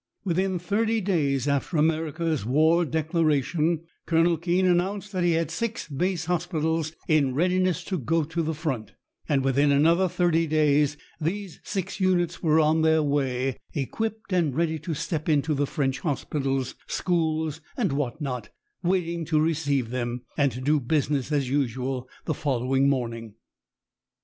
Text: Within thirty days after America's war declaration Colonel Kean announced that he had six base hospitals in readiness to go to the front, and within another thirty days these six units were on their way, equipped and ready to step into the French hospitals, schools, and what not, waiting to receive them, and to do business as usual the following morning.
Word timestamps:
Within 0.23 0.57
thirty 0.57 0.99
days 0.99 1.47
after 1.47 1.77
America's 1.77 2.43
war 2.43 2.85
declaration 2.85 3.83
Colonel 4.07 4.35
Kean 4.35 4.65
announced 4.65 5.11
that 5.11 5.23
he 5.23 5.33
had 5.33 5.51
six 5.51 5.87
base 5.87 6.25
hospitals 6.25 6.93
in 7.07 7.35
readiness 7.35 7.83
to 7.83 7.99
go 7.99 8.23
to 8.23 8.41
the 8.41 8.55
front, 8.55 8.93
and 9.29 9.43
within 9.45 9.71
another 9.71 10.09
thirty 10.09 10.47
days 10.47 10.97
these 11.19 11.59
six 11.63 11.99
units 11.99 12.41
were 12.41 12.59
on 12.59 12.81
their 12.81 13.03
way, 13.03 13.57
equipped 13.75 14.33
and 14.33 14.55
ready 14.55 14.79
to 14.79 14.95
step 14.95 15.29
into 15.29 15.53
the 15.53 15.67
French 15.67 15.99
hospitals, 15.99 16.73
schools, 16.87 17.61
and 17.77 17.91
what 17.91 18.19
not, 18.19 18.49
waiting 18.81 19.23
to 19.25 19.39
receive 19.39 19.91
them, 19.91 20.23
and 20.35 20.51
to 20.51 20.61
do 20.61 20.79
business 20.79 21.31
as 21.31 21.47
usual 21.47 22.09
the 22.25 22.33
following 22.33 22.89
morning. 22.89 23.35